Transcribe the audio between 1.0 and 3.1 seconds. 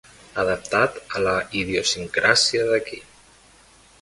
a la idiosincràsia d'aquí.